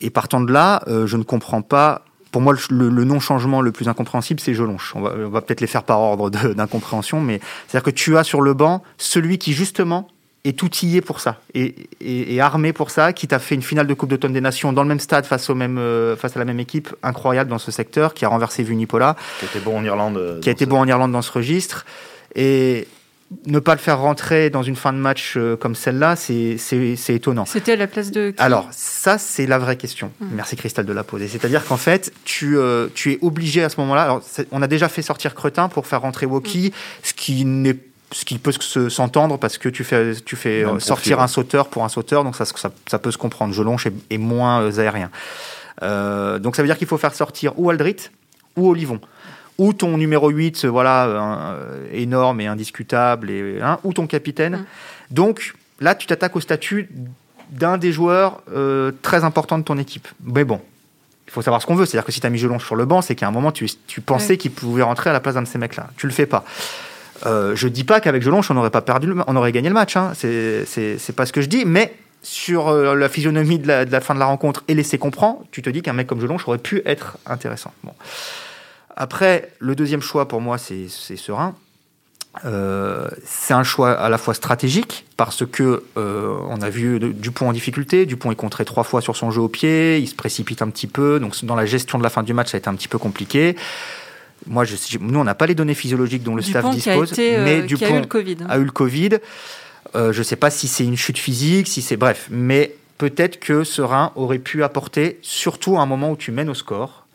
[0.00, 4.38] et partant de là, je ne comprends pas pour moi, le, non-changement le plus incompréhensible,
[4.38, 4.94] c'est Jelonche.
[4.94, 8.42] On va, va peut-être les faire par ordre d'incompréhension, mais c'est-à-dire que tu as sur
[8.42, 10.08] le banc celui qui, justement,
[10.48, 14.10] est outillé pour ça et, armé pour ça, qui t'a fait une finale de Coupe
[14.10, 16.60] d'automne des Nations dans le même stade face, au même, euh, face à la même
[16.60, 19.16] équipe, incroyable dans ce secteur, qui a renversé Vunipola.
[19.40, 20.16] Qui a été bon en Irlande.
[20.16, 21.84] Euh, qui a été bon en Irlande dans ce registre.
[22.34, 22.86] Et
[23.46, 26.56] ne pas le faire rentrer dans une fin de match euh, comme celle-là, c'est
[27.08, 27.44] étonnant.
[27.44, 30.12] C'était à la place de Alors, ça, c'est la vraie question.
[30.20, 30.28] Hmm.
[30.32, 31.28] Merci Christelle de la poser.
[31.28, 32.56] C'est-à-dire qu'en fait, tu,
[32.94, 34.20] tu es obligé à ce moment-là.
[34.52, 37.02] On a déjà fait sortir Cretin pour faire rentrer Woki, hmm.
[37.02, 37.76] ce qui n'est
[38.10, 41.84] ce qui peut s'entendre parce que tu fais, tu fais euh, sortir un sauteur pour
[41.84, 43.52] un sauteur, donc ça, ça, peut se comprendre.
[43.52, 45.10] Jelonche est, est moins euh, aérien.
[45.82, 48.10] Euh, donc ça veut dire qu'il faut faire sortir ou Aldrit
[48.56, 49.00] ou Olivon.
[49.58, 51.56] Ou ton numéro 8, voilà,
[51.92, 54.52] énorme et indiscutable, et, hein, ou ton capitaine.
[54.52, 54.64] Mmh.
[55.10, 56.88] Donc là, tu t'attaques au statut
[57.50, 58.40] d'un des joueurs
[59.02, 60.06] très importants de ton équipe.
[60.22, 60.60] Mais bon,
[61.26, 61.86] il faut savoir ce qu'on veut.
[61.86, 63.68] C'est-à-dire que si tu as mis Jelonche sur le banc, c'est qu'à un moment, tu,
[63.88, 65.88] tu pensais qu'il pouvait rentrer à la place d'un de ces mecs-là.
[65.96, 66.44] Tu le fais pas.
[67.26, 69.96] Euh, je dis pas qu'avec Jelonche, on n'aurait pas perdu, on aurait gagné le match.
[69.96, 70.12] Hein.
[70.14, 74.18] C'est pas ce que je dis, mais sur euh, la physionomie de la, fin de
[74.18, 77.18] la rencontre et laisser comprendre, tu te dis qu'un mec comme Jelonche aurait pu être
[77.26, 77.72] intéressant.
[77.84, 77.92] Bon.
[78.96, 81.54] Après, le deuxième choix pour moi, c'est Serein.
[82.44, 87.48] Euh, c'est un choix à la fois stratégique parce que euh, on a vu Dupont
[87.48, 88.06] en difficulté.
[88.06, 90.86] Dupont est contré trois fois sur son jeu au pied, il se précipite un petit
[90.86, 91.20] peu.
[91.20, 92.98] Donc dans la gestion de la fin du match, ça a été un petit peu
[92.98, 93.56] compliqué.
[94.46, 97.86] Moi, je, nous, on n'a pas les données physiologiques dont le staff dispose, mais Dupont
[97.86, 98.36] a eu le Covid.
[98.48, 99.18] A eu le COVID.
[99.94, 103.40] Euh, je ne sais pas si c'est une chute physique, si c'est bref, mais peut-être
[103.40, 107.06] que Serein aurait pu apporter, surtout à un moment où tu mènes au score,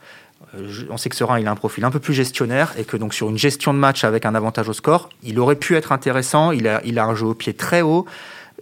[0.56, 2.98] euh, on sait que Serein il a un profil un peu plus gestionnaire et que
[2.98, 5.92] donc sur une gestion de match avec un avantage au score, il aurait pu être
[5.92, 6.52] intéressant.
[6.52, 8.06] Il a, il a un jeu au pied très haut,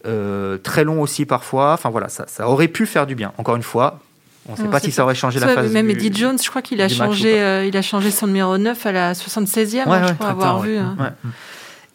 [0.06, 1.74] euh, très long aussi parfois.
[1.74, 3.34] Enfin voilà, ça, ça aurait pu faire du bien.
[3.38, 4.00] Encore une fois,
[4.50, 5.72] on ne sait pas si ça aurait changé la phase.
[5.72, 8.86] Même Eddie Jones, je crois qu'il a changé, euh, il a changé son numéro 9
[8.86, 10.78] à la 76e, hein, je crois avoir vu.
[10.78, 10.96] Hein.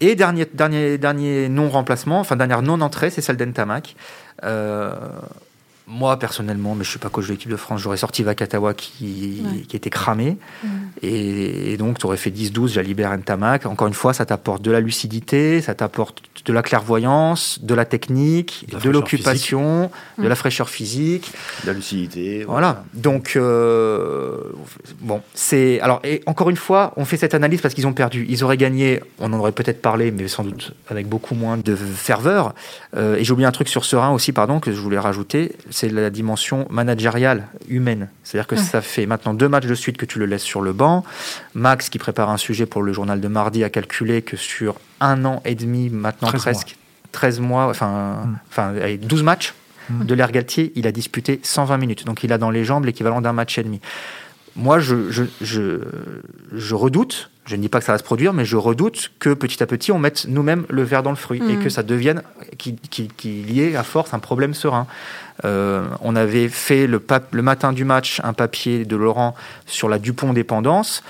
[0.00, 3.96] Et dernier, dernier, dernier non-remplacement, enfin dernière non-entrée, c'est celle d'Entamac.
[4.44, 4.94] Euh,
[5.86, 8.74] moi, personnellement, mais je ne suis pas coach de l'équipe de France, j'aurais sorti Vakatawa
[8.74, 10.36] qui, qui était cramé.
[11.02, 13.66] Et, donc, tu aurais fait 10-12, Jalibert Ntamak.
[13.66, 17.84] Encore une fois, ça t'apporte de la lucidité, ça t'apporte de la clairvoyance, de la
[17.84, 21.32] technique, de l'occupation, de la fraîcheur physique.
[21.62, 22.44] De la lucidité.
[22.44, 22.84] Voilà.
[22.94, 24.38] Donc, euh,
[25.00, 25.80] bon, c'est.
[25.80, 28.26] Alors, et encore une fois, on fait cette analyse parce qu'ils ont perdu.
[28.28, 31.76] Ils auraient gagné, on en aurait peut-être parlé, mais sans doute avec beaucoup moins de
[31.76, 32.54] ferveur.
[32.96, 35.26] Euh, et j'ai oublié un truc sur Serein aussi, pardon, que je voulais rajouter
[35.70, 38.08] c'est la dimension managériale, humaine.
[38.24, 40.72] C'est-à-dire que ça fait maintenant deux matchs de suite que tu le laisses sur le
[40.72, 41.04] banc.
[41.54, 45.24] Max, qui prépare un sujet pour le journal de mardi, a calculé que sur un
[45.24, 46.76] an et demi, maintenant presque,
[47.12, 48.38] 13 mois, enfin, mm.
[48.48, 49.54] enfin 12 matchs
[49.90, 50.04] mm.
[50.04, 52.04] de l'air Galtier, il a disputé 120 minutes.
[52.04, 53.80] Donc il a dans les jambes l'équivalent d'un match et demi.
[54.54, 55.80] Moi, je, je, je,
[56.52, 59.32] je redoute je ne dis pas que ça va se produire, mais je redoute que
[59.32, 61.62] petit à petit, on mette nous-mêmes le verre dans le fruit et mm.
[61.62, 62.22] que ça devienne,
[62.58, 64.86] qu'il y ait à force un problème serein.
[65.44, 69.98] Euh, on avait fait le, le, matin du match un papier de Laurent sur la
[69.98, 71.04] Dupont dépendance.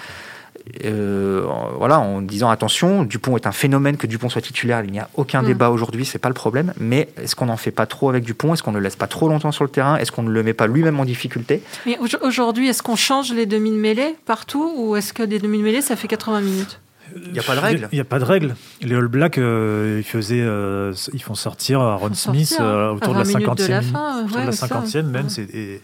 [0.84, 1.46] Euh,
[1.78, 5.08] voilà, en disant attention, Dupont est un phénomène, que Dupont soit titulaire, il n'y a
[5.14, 5.46] aucun mm.
[5.46, 6.72] débat aujourd'hui, c'est pas le problème.
[6.78, 8.54] Mais est-ce qu'on n'en fait pas trop avec Dupont?
[8.54, 9.96] Est-ce qu'on ne le laisse pas trop longtemps sur le terrain?
[9.96, 11.62] Est-ce qu'on ne le met pas lui-même en difficulté?
[11.86, 15.58] Mais aujourd'hui, est-ce qu'on change les demi de mêlée partout ou est-ce que des demi
[15.58, 16.80] de mêlée ça fait 80 minutes?
[17.14, 17.88] Il n'y a pas de règle.
[17.92, 18.56] Il n'y a pas de règle.
[18.82, 23.24] Les All Blacks, euh, ils, faisaient, euh, ils font sortir Aaron Smith autour de la
[23.24, 23.44] 50e.
[23.44, 25.28] autour de la 50e même.
[25.28, 25.80] C'est,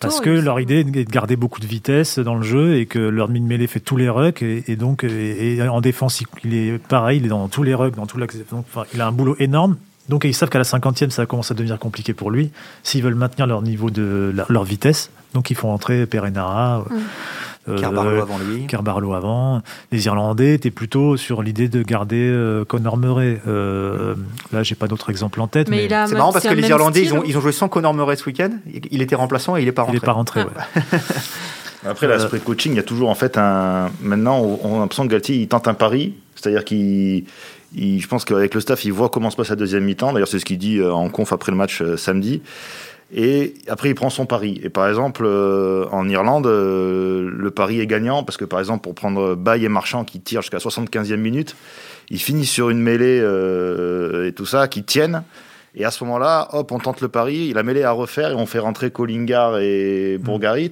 [0.00, 2.98] parce que leur idée est de garder beaucoup de vitesse dans le jeu et que
[2.98, 7.18] leur mid mêlée fait tous les rucks et, donc et, en défense il est pareil,
[7.18, 8.18] il est dans tous les rucks, dans tout
[8.52, 9.76] enfin, il a un boulot énorme.
[10.08, 12.50] Donc ils savent qu'à la 50e ça commence à devenir compliqué pour lui
[12.82, 15.10] s'ils veulent maintenir leur niveau de leur vitesse.
[15.32, 16.84] Donc ils font entrer Perenara.
[16.90, 16.94] Mm.
[17.68, 18.66] Euh, Carbarlo avant lui.
[18.66, 19.62] Carbarlo avant.
[19.90, 23.40] Les Irlandais étaient plutôt sur l'idée de garder euh, Conor Murray.
[23.46, 24.14] Euh,
[24.52, 25.68] là, j'ai pas d'autres exemples en tête.
[25.68, 28.16] Mais, c'est marrant parce que les Irlandais, ils ont, ils ont, joué sans Conor Murray
[28.16, 28.50] ce week-end.
[28.90, 29.96] Il était remplaçant et il est pas rentré.
[29.96, 30.48] Il est pas rentré, ouais.
[31.86, 33.90] Après, l'aspect coaching, il y a toujours en fait un.
[34.00, 36.14] Maintenant, on a l'impression que Galtier, il tente un pari.
[36.34, 37.24] C'est-à-dire qu'il.
[37.76, 40.12] je pense qu'avec le staff, il voit comment se passe la deuxième mi-temps.
[40.12, 42.42] D'ailleurs, c'est ce qu'il dit en conf après le match samedi.
[43.12, 44.60] Et après, il prend son pari.
[44.62, 48.82] Et par exemple, euh, en Irlande, euh, le pari est gagnant parce que, par exemple,
[48.82, 51.54] pour prendre Bay et Marchand qui tirent jusqu'à 75e minute,
[52.10, 55.22] ils finissent sur une mêlée euh, et tout ça, qui tiennent.
[55.76, 58.46] Et à ce moment-là, hop, on tente le pari, la mêlée à refaire et on
[58.46, 60.70] fait rentrer Collingar et Bourgarit.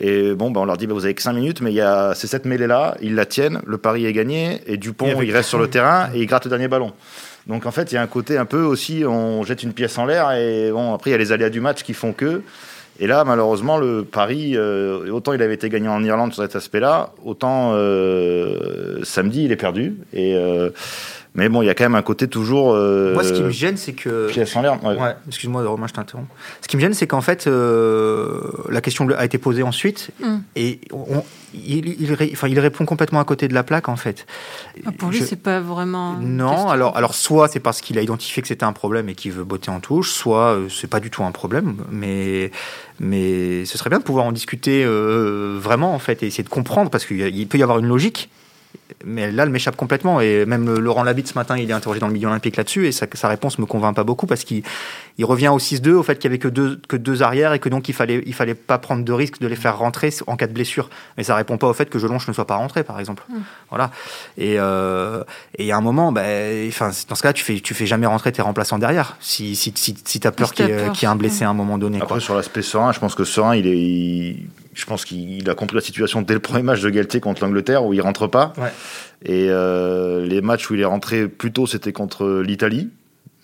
[0.00, 1.80] Et bon, ben on leur dit, bah, vous avez que 5 minutes, mais il y
[1.80, 5.48] a c'est cette mêlée-là, ils la tiennent, le pari est gagné, et Dupont, il reste
[5.48, 6.92] sur le terrain et il gratte le dernier ballon.
[7.48, 9.96] Donc en fait, il y a un côté un peu aussi, on jette une pièce
[9.98, 12.42] en l'air et bon, après il y a les aléas du match qui font que.
[13.00, 16.56] Et là, malheureusement, le pari, euh, autant il avait été gagnant en Irlande sur cet
[16.56, 19.96] aspect-là, autant euh, samedi il est perdu.
[20.12, 20.70] Et euh,
[21.38, 22.74] mais bon, il y a quand même un côté toujours.
[22.74, 24.26] Euh, Moi, ce qui me gêne, c'est que.
[24.26, 24.82] Pièce en l'air.
[24.82, 25.14] Ouais.
[25.28, 26.28] Excuse-moi, Romain, je t'interromps.
[26.60, 30.38] Ce qui me gêne, c'est qu'en fait, euh, la question a été posée ensuite mm.
[30.56, 30.80] et
[31.54, 34.26] il, il, enfin, il, répond complètement à côté de la plaque, en fait.
[34.84, 36.14] Ah, pour lui, c'est pas vraiment.
[36.14, 39.30] Non, alors, alors soit c'est parce qu'il a identifié que c'était un problème et qu'il
[39.30, 42.50] veut botter en touche, soit euh, c'est pas du tout un problème, mais
[42.98, 46.90] mais ce serait bien de pouvoir en discuter vraiment, en fait, et essayer de comprendre
[46.90, 48.28] parce qu'il peut y avoir une logique
[49.04, 50.20] mais là, elle m'échappe complètement.
[50.20, 52.92] Et même Laurent Labitte, ce matin, il est interrogé dans le milieu olympique là-dessus, et
[52.92, 54.62] sa, sa réponse me convainc pas beaucoup parce qu'il
[55.18, 57.58] il revient au 6-2, au fait qu'il y avait que deux, que deux arrières et
[57.58, 60.36] que donc il fallait, il fallait pas prendre de risque de les faire rentrer en
[60.36, 60.88] cas de blessure.
[61.16, 63.24] Mais ça répond pas au fait que Jelonche ne soit pas rentré, par exemple.
[63.28, 63.38] Mm.
[63.68, 63.90] Voilà.
[64.36, 65.24] Et, euh,
[65.56, 66.22] et à un moment, bah,
[66.68, 69.16] enfin, dans ce cas-là, tu fais, tu fais jamais rentrer tes remplaçants derrière.
[69.20, 72.00] Si, si, si, si as peur qu'il y, ait un blessé à un moment donné.
[72.00, 74.36] Après, sur l'aspect serein, je pense que serein, il est,
[74.78, 77.84] je pense qu'il a compris la situation dès le premier match de Galtier contre l'Angleterre
[77.84, 78.52] où il rentre pas.
[79.24, 82.88] Et euh, les matchs où il est rentré plus tôt, c'était contre l'Italie.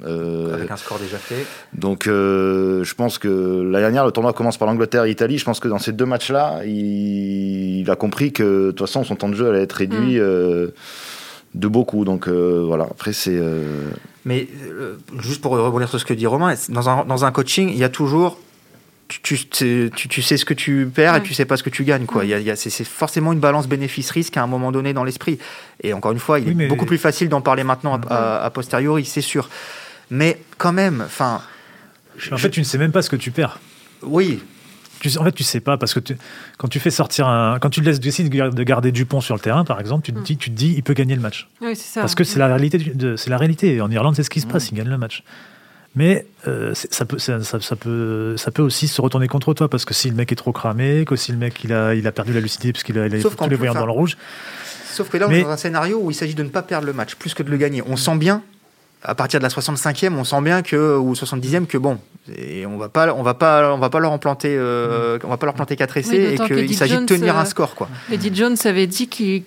[0.05, 1.45] Euh, Avec un score déjà fait.
[1.73, 5.39] Donc, euh, je pense que l'année dernière, le tournoi commence par l'Angleterre et l'Italie.
[5.39, 9.17] Je pense que dans ces deux matchs-là, il, a compris que de toute façon, son
[9.17, 10.71] temps de jeu allait être réduit mm.
[11.55, 12.05] de beaucoup.
[12.05, 12.85] Donc, voilà.
[12.85, 13.41] Après, c'est.
[14.25, 14.47] Mais
[15.19, 17.85] juste pour rebondir sur ce que dit Romain, dans un, dans un coaching, il y
[17.85, 18.39] a toujours
[19.09, 21.85] tu, tu, tu, sais ce que tu perds et tu sais pas ce que tu
[21.85, 22.07] gagnes.
[22.07, 22.25] Quoi.
[22.25, 25.39] Il y a, c'est forcément une balance bénéfice-risque à un moment donné dans l'esprit.
[25.83, 29.21] Et encore une fois, il est beaucoup plus facile d'en parler maintenant à, posteriori, c'est
[29.21, 29.49] sûr.
[30.11, 31.43] Mais quand même, enfin.
[32.31, 33.59] En fait, tu ne sais même pas ce que tu perds.
[34.03, 34.43] Oui.
[35.01, 36.01] Tu, en fait, tu sais pas parce que
[36.57, 39.65] quand tu fais sortir un, quand tu laisses décider de garder Dupont sur le terrain,
[39.65, 40.23] par exemple, tu te mm.
[40.23, 41.49] dis, tu te dis, il peut gagner le match.
[41.61, 42.01] Oui, ça.
[42.01, 43.81] Parce que c'est la réalité, c'est la réalité.
[43.81, 44.51] En Irlande, c'est ce qui se mm.
[44.51, 45.23] passe, il gagne le match.
[45.97, 47.39] Mais euh, ça, peut, ça,
[47.77, 50.53] peut, ça peut aussi se retourner contre toi parce que si le mec est trop
[50.53, 53.07] cramé, que si le mec il a, il a perdu la lucidité parce qu'il a,
[53.07, 54.17] il a tous les voyants dans le rouge.
[54.91, 56.87] Sauf que là, on est dans un scénario où il s'agit de ne pas perdre
[56.87, 57.83] le match plus que de le gagner.
[57.87, 58.43] On sent bien
[59.05, 61.99] à partir de la 65e, on sent bien que ou 70e que bon,
[62.35, 65.37] et on va pas, on va pas, on va pas leur implanter, euh, on va
[65.37, 67.89] pas leur planter 4 essais et qu'il s'agit de tenir un euh, score quoi.
[68.11, 69.45] Eddie Jones avait dit qu'il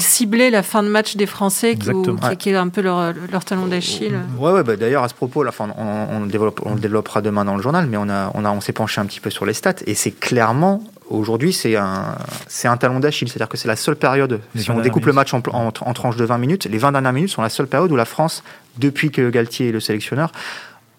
[0.00, 1.90] ciblait la fin de match des Français, qui,
[2.38, 4.14] qui, est un peu leur, leur talon d'Achille.
[4.38, 6.20] Ouais, ouais bah, d'ailleurs à ce propos, là, on, on,
[6.64, 9.00] on, le développera demain dans le journal, mais on a, on a, on s'est penché
[9.00, 12.16] un petit peu sur les stats et c'est clairement aujourd'hui, c'est un,
[12.48, 13.28] c'est un talon d'Achille.
[13.28, 16.16] C'est-à-dire que c'est la seule période, si on découpe le match en, en, en, tranches
[16.16, 18.42] de 20 minutes, les 20 dernières minutes sont la seule période où la France,
[18.78, 20.32] depuis que Galtier est le sélectionneur,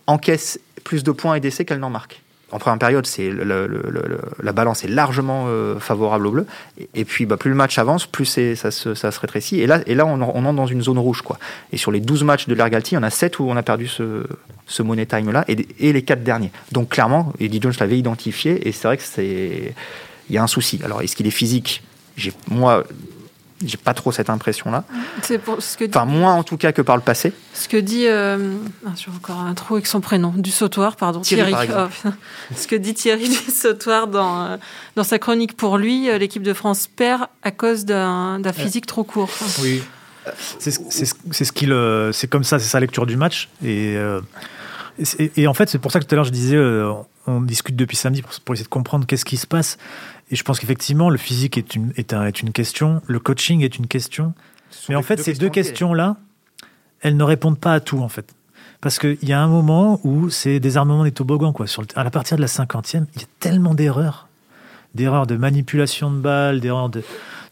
[0.08, 2.23] encaisse plus de points et d'essais qu'elle n'en marque.
[2.54, 6.46] En première période, c'est la balance est largement euh, favorable au bleu.
[6.94, 9.60] Et, puis, bah, plus le match avance, plus ça se, ça, se, rétrécit.
[9.60, 11.24] Et là, on, on, entre dans une zone rouge.
[11.24, 11.40] Quoi.
[11.72, 13.64] Et sur les 12 matchs de l'Ergalti, il y en a 7 où on a
[13.64, 14.24] perdu ce,
[14.68, 16.52] ce money time-là, et, et, les 4 derniers.
[16.72, 19.74] Donc clairement, Eddie Jones l'avait identifié, et c'est vrai que c'est...
[20.30, 20.80] Il y a un souci.
[20.86, 21.84] Alors, est-ce qu'il est physique?
[22.50, 22.84] Moi,
[23.66, 24.84] j'ai pas trop cette impression-là.
[25.22, 27.34] C'est pour ce que enfin, moins en tout cas que par le passé.
[27.54, 28.08] Ce que dit.
[28.08, 28.56] Euh...
[28.86, 30.34] Ah, j'ai encore un trou avec son prénom.
[30.36, 31.22] Du sautoir, pardon.
[31.22, 31.54] Thierry.
[31.54, 32.10] Oh,
[32.56, 34.58] ce que dit Thierry du sautoir dans, euh,
[34.96, 39.04] dans sa chronique pour lui, euh, l'équipe de France perd à cause d'un physique trop
[39.04, 39.32] court.
[39.62, 39.84] Oui.
[40.60, 41.76] C'est ce qu'il.
[42.14, 43.50] C'est comme ça, c'est sa lecture du match.
[43.64, 43.96] Et.
[43.98, 44.22] Euh,
[45.18, 46.56] et, en fait, c'est pour ça que tout à l'heure je disais,
[47.26, 49.78] on discute depuis samedi pour, pour essayer de comprendre qu'est-ce qui se passe.
[50.34, 53.78] Et je pense qu'effectivement, le physique est une, est, est une question, le coaching est
[53.78, 54.34] une question.
[54.90, 56.18] Mais en fait, ces deux questions-là,
[57.02, 58.34] elles ne répondent pas à tout, en fait.
[58.82, 61.54] Parce qu'il y a un moment où c'est désarmement des toboggans.
[61.54, 61.68] Quoi.
[61.68, 64.28] Sur à partir de la cinquantième, il y a tellement d'erreurs.
[64.96, 67.04] D'erreurs de manipulation de balles, d'erreurs de,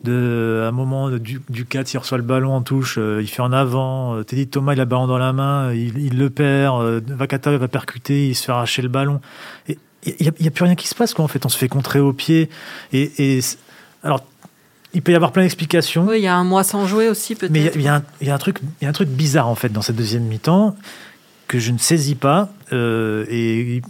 [0.03, 0.61] de.
[0.65, 3.43] À un moment, du, du 4, il reçoit le ballon en touche, euh, il fait
[3.43, 4.15] en avant.
[4.15, 6.81] Euh, Teddy Thomas, il a le ballon dans la main, il, il le perd.
[6.81, 9.21] Euh, Vakata va percuter, il se fait arracher le ballon.
[9.67, 11.45] Et il n'y a, plus rien qui se passe, quoi, en fait.
[11.45, 12.49] On se fait contrer au pied.
[12.91, 13.39] Et,
[14.03, 14.25] alors,
[14.93, 16.05] il peut y avoir plein d'explications.
[16.07, 17.51] Oui, il y a un mois sans jouer aussi, peut-être.
[17.51, 19.81] Mais il y, a, un, truc, il y a un truc bizarre, en fait, dans
[19.81, 20.75] cette deuxième mi-temps,
[21.47, 22.49] que je ne saisis pas.
[22.73, 23.81] Euh, et,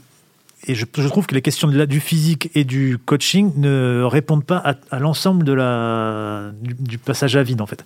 [0.67, 4.45] et je, trouve que les questions de la, du physique et du coaching ne répondent
[4.45, 7.83] pas à, l'ensemble de la, du, passage à vide, en fait.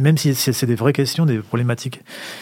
[0.00, 2.00] Même si c'est des vraies questions, des problématiques.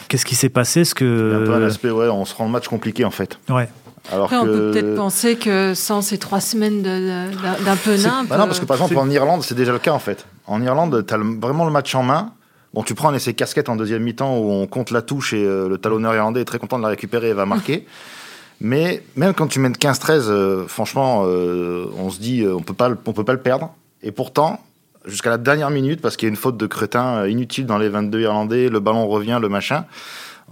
[0.08, 0.84] Qu'est-ce qui s'est passé?
[0.84, 1.42] Ce que...
[1.42, 3.38] un peu un aspect, ouais, on se rend le match compliqué, en fait.
[3.50, 3.68] Ouais.
[4.12, 8.28] Après, on peut peut-être penser que sans ces trois semaines d'un peu nimp.
[8.28, 10.26] Bah non, parce que par exemple, en Irlande, c'est déjà le cas en fait.
[10.46, 12.32] En Irlande, tu as vraiment le match en main.
[12.74, 15.44] Bon, tu prends un essai casquette en deuxième mi-temps où on compte la touche et
[15.44, 17.86] euh, le talonneur irlandais est très content de la récupérer et va marquer.
[18.60, 22.90] Mais même quand tu mènes 15-13, euh, franchement, euh, on se dit, on peut pas,
[23.06, 23.72] on peut pas le perdre.
[24.02, 24.60] Et pourtant,
[25.06, 27.88] jusqu'à la dernière minute, parce qu'il y a une faute de crétin inutile dans les
[27.88, 29.84] 22 Irlandais, le ballon revient, le machin.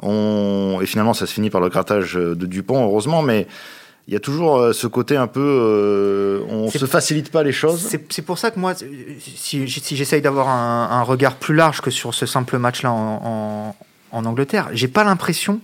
[0.01, 0.79] On...
[0.81, 3.47] Et finalement, ça se finit par le grattage de Dupont, heureusement, mais
[4.09, 7.53] il y a toujours euh, ce côté un peu, euh, on se facilite pas les
[7.53, 7.97] choses.
[8.09, 12.15] C'est pour ça que moi, si, si j'essaye d'avoir un, regard plus large que sur
[12.15, 13.77] ce simple match-là en,
[14.11, 15.61] en, Angleterre, j'ai pas l'impression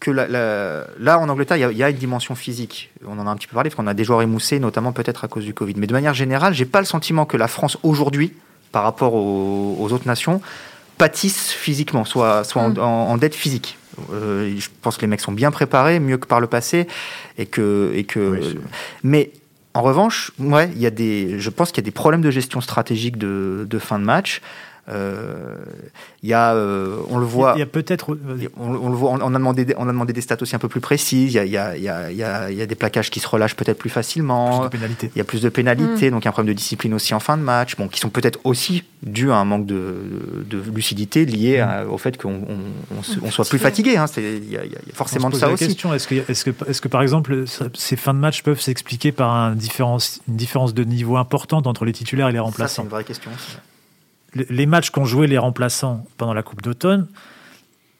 [0.00, 2.90] que là, en Angleterre, il y, a une dimension physique.
[3.06, 5.24] On en a un petit peu parlé, parce qu'on a des joueurs émoussés, notamment peut-être
[5.24, 5.74] à cause du Covid.
[5.76, 8.32] Mais de manière générale, j'ai pas le sentiment que la France aujourd'hui,
[8.72, 10.40] par rapport aux, aux autres nations,
[11.02, 13.18] pâtissent physiquement, soit, soit en, mm.
[13.18, 13.76] dette physique.
[14.12, 16.86] Euh, je pense que les mecs sont bien préparés, mieux que par le passé,
[17.38, 18.40] et que, et que.
[19.02, 19.32] mais
[19.74, 22.30] en revanche, ouais, il y a des, je pense qu'il y a des problèmes de
[22.30, 24.42] gestion stratégique de, de fin de match.
[24.88, 25.58] Euh,
[26.24, 27.52] il y a, euh, on le voit.
[27.56, 28.16] Il y a, peut-être.
[28.56, 29.12] On, le voit.
[29.12, 31.32] On a demandé, on a demandé des stats aussi un peu plus précises.
[31.32, 31.76] Il y a, il y a,
[32.10, 34.68] il y a, il y a des plaquages qui se relâchent peut-être plus facilement.
[34.68, 36.12] Plus de il y a plus de pénalités, mm.
[36.12, 38.00] donc il y a un problème de discipline aussi en fin de match, bon, qui
[38.00, 39.94] sont peut-être aussi dus à un manque de,
[40.48, 41.90] de, lucidité lié mm.
[41.90, 42.42] au fait qu'on
[42.90, 43.96] on, soit plus fatigué.
[43.96, 44.06] Hein.
[44.16, 44.62] Il y, a
[44.94, 45.68] forcément de ça la aussi.
[45.68, 49.12] Question, est-ce que, est-ce que, est-ce que par exemple ces fins de match peuvent s'expliquer
[49.12, 52.82] par un différence, une différence de niveau importante entre les titulaires et les remplaçants C'est
[52.82, 53.30] une vraie question.
[53.32, 53.56] Aussi
[54.34, 57.06] les matchs qu'ont joué les remplaçants pendant la Coupe d'automne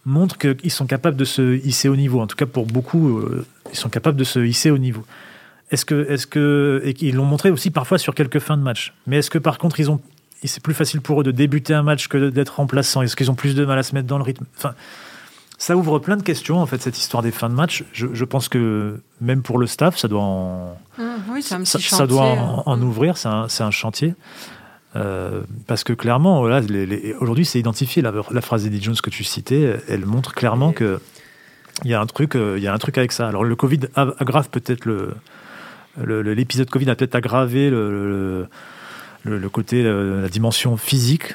[0.05, 2.21] montrent qu'ils sont capables de se hisser au niveau.
[2.21, 5.05] En tout cas, pour beaucoup, euh, ils sont capables de se hisser au niveau.
[5.71, 8.93] Est-ce que, est-ce que, et ils l'ont montré aussi parfois sur quelques fins de match.
[9.07, 10.01] Mais est-ce que par contre, ils ont,
[10.45, 13.35] c'est plus facile pour eux de débuter un match que d'être remplaçant Est-ce qu'ils ont
[13.35, 14.45] plus de mal à se mettre dans le rythme?
[14.57, 14.75] Enfin,
[15.57, 17.85] ça ouvre plein de questions en fait cette histoire des fins de match.
[17.93, 22.25] Je, pense que même pour le staff, ça doit en, mmh, oui, un ça, doit
[22.67, 22.83] en, mmh.
[22.83, 23.17] ouvrir.
[23.17, 24.15] C'est un, un, chantier.
[24.95, 28.03] Euh, parce que clairement, aujourd'hui, c'est identifié.
[28.03, 31.01] La, phrase d'Eddie Jones que tu citais, elle montre clairement que
[31.85, 33.27] il y a un truc, euh, il y a un truc avec ça.
[33.29, 35.15] Alors le Covid aggrave peut-être le,
[36.23, 38.47] l'épisode Covid a peut-être aggravé le,
[39.25, 41.35] le, côté, la dimension physique.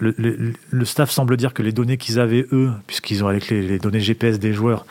[0.00, 4.00] Le, staff semble dire que les données qu'ils avaient eux, puisqu'ils ont avec les, données
[4.00, 4.86] GPS des joueurs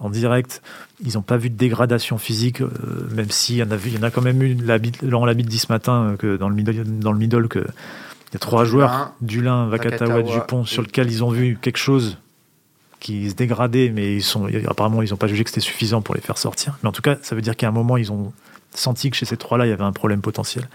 [0.00, 0.62] en direct,
[1.04, 2.70] ils n'ont pas vu de dégradation physique, euh,
[3.14, 4.56] même s'il y en a, il y en a quand même eu.
[5.02, 8.36] Laurent Labitte dit ce matin que dans le middle, dans le middle que il y
[8.36, 12.18] a trois joueurs, Dulin, Vakatawa, Dupont, sur lequel ils ont vu quelque chose
[13.00, 16.14] qui se dégradait, mais ils sont, apparemment ils n'ont pas jugé que c'était suffisant pour
[16.14, 16.76] les faire sortir.
[16.82, 18.32] Mais en tout cas, ça veut dire qu'à un moment, ils ont
[18.74, 20.68] senti que chez ces trois-là, il y avait un problème potentiel.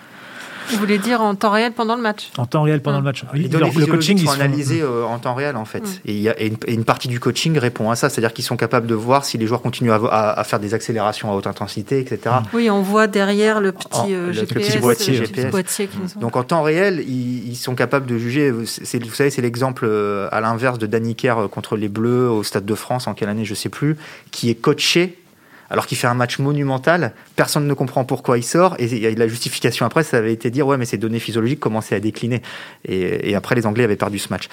[0.69, 3.23] Vous voulez dire en temps réel pendant le match En temps réel pendant le match.
[3.33, 5.81] Les données le coaching sont analysées euh, en temps réel en fait.
[5.81, 5.99] Mm.
[6.05, 6.35] Et, y a,
[6.67, 9.47] une, partie du coaching répond à ça, c'est-à-dire qu'ils sont capables de voir si les
[9.47, 12.19] joueurs continuent à, faire des accélérations à haute intensité, etc.
[12.25, 12.43] Mm.
[12.53, 15.89] Oui, on voit derrière le petit, euh, GPS, boîtier.
[16.19, 18.51] Donc en temps réel, ils, sont capables de juger.
[18.51, 22.65] Vous savez, c'est l'exemple euh, à l'inverse de Danny Kerr contre les Bleus au Stade
[22.65, 23.97] de France en quelle année, je sais plus,
[24.31, 25.17] qui est coaché
[25.73, 27.13] alors qu'il fait un match monumental.
[27.35, 28.75] Personne ne comprend pourquoi il sort.
[28.77, 31.99] Et la justification après, ça avait été dire ouais, mais ces données physiologiques commençaient à
[31.99, 32.43] décliner.
[32.87, 34.49] Et, après, les Anglais avaient perdu ce match.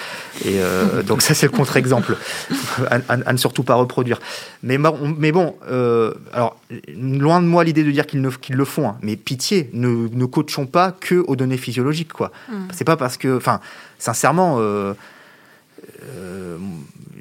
[0.47, 2.17] Et euh, donc ça, c'est le contre-exemple
[2.91, 4.19] à, ne surtout pas reproduire.
[4.63, 4.79] Mais,
[5.19, 6.57] mais bon, euh, alors
[6.97, 8.97] loin de moi l'idée de dire qu'ils le font, hein.
[9.03, 12.33] mais pitié, ne, ne coachons pas que aux données physiologiques, quoi.
[12.49, 12.69] Hmm.
[12.73, 13.61] C'est pas parce que, enfin,
[13.99, 14.57] sincèrement.
[14.59, 14.95] Euh,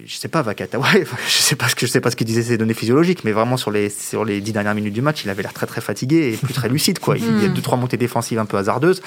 [0.10, 2.26] je sais pas, Vakata, ouais, je sais pas ce que je sais pas ce qu'il
[2.26, 5.24] disait ces données physiologiques, mais vraiment sur les sur les dix dernières minutes du match,
[5.24, 7.16] il avait l'air très très fatigué et plus très lucide quoi.
[7.18, 7.54] Il, y a hmm.
[7.54, 9.02] deux trois montées défensives un peu hasardeuses.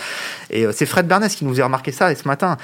[0.51, 2.57] Et euh, c'est Fred Bernès qui nous a remarqué ça ce matin.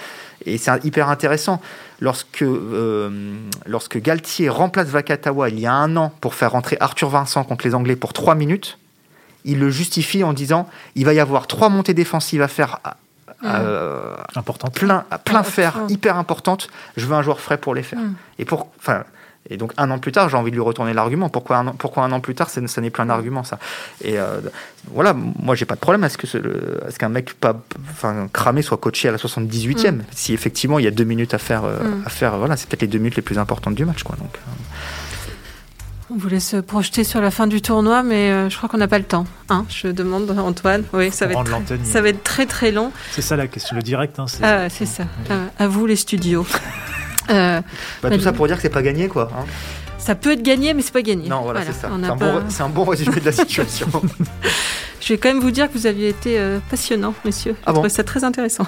[0.47, 1.61] Et c'est hyper intéressant
[2.01, 3.35] lorsque euh,
[3.67, 7.67] lorsque Galtier remplace Vakatawa il y a un an pour faire rentrer Arthur Vincent contre
[7.67, 8.79] les Anglais pour trois minutes.
[9.45, 12.79] Il le justifie en disant il va y avoir trois montées défensives à faire
[13.45, 14.17] euh,
[14.75, 16.69] plein, plein faire, hyper importante.
[16.97, 18.01] Je veux un joueur frais pour les faire.
[18.01, 18.15] Mm.
[18.39, 19.05] Et pour, enfin,
[19.51, 21.29] et donc un an plus tard, j'ai envie de lui retourner l'argument.
[21.29, 23.59] Pourquoi un an, pourquoi un an plus tard, ça, n'est plus un argument ça?
[24.03, 24.41] Et euh,
[24.91, 26.39] voilà, moi j'ai pas de problème à ce que ce,
[26.99, 27.55] qu'un mec pas,
[27.91, 29.93] enfin cramé soit coaché à la 78e.
[29.93, 30.03] Mm.
[30.11, 32.03] Si effectivement il y a deux minutes à faire, euh, mm.
[32.07, 34.17] à faire, voilà, c'est peut-être les deux minutes les plus importantes du match, quoi.
[34.17, 34.39] Donc.
[36.11, 38.89] On voulait se projeter sur la fin du tournoi, mais euh, je crois qu'on n'a
[38.89, 39.27] pas le temps.
[39.51, 40.85] Hein je demande Antoine.
[40.95, 42.93] Oui, ça va, être très, ça va être très très long.
[43.11, 44.19] C'est ça la question, le direct.
[44.19, 45.05] Hein, c'est ah, ça.
[45.59, 46.47] à vous les studios.
[47.31, 47.61] euh,
[48.03, 49.31] bah, tout ça pour dire que c'est pas gagné, quoi.
[49.39, 49.45] Hein.
[49.99, 51.29] ça peut être gagné, mais c'est pas gagné.
[51.29, 51.91] Non, voilà, c'est ça.
[52.49, 53.89] C'est un, bon, résumé de la situation.
[55.03, 57.55] je vais quand même vous dire que vous aviez été euh, passionnant, monsieur.
[57.67, 58.67] Je ah ça très intéressant.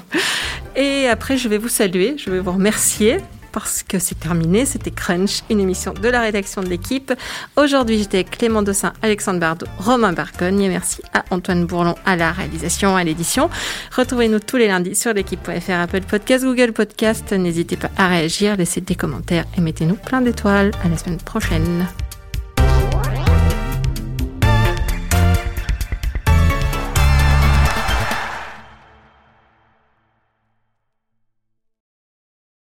[0.77, 3.17] Et après, je vais vous saluer, je vais vous remercier
[3.53, 4.67] parce que c'est terminé.
[4.67, 7.13] C'était Crunch, une émission de la rédaction de l'équipe.
[7.57, 10.61] Aujourd'hui, j'étais Clément Dossin, Alexandre Bardot, Romain Barcogne.
[10.63, 13.51] Et merci à Antoine Bourlon à la réalisation, à l'édition.
[13.97, 17.33] Retrouvez-nous tous les lundis sur l'équipe.fr, Apple Podcast, Google Podcast.
[17.33, 20.73] N'hésitez pas à réagir, laissez des commentaires et mettez-nous plein d'étoiles.
[20.85, 21.87] À la semaine prochaine.